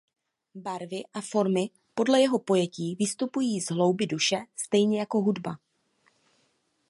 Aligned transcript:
Barvy 0.55 1.03
a 1.13 1.21
formy 1.21 1.69
podle 1.93 2.21
jeho 2.21 2.39
pojetí 2.39 2.95
vystupují 2.95 3.61
z 3.61 3.69
hloubi 3.71 4.07
duše 4.07 4.37
stejně 4.55 4.99
jako 4.99 5.21
hudba. 5.21 5.57